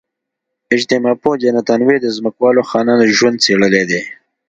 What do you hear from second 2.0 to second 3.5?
د ځمکوالو خانانو ژوند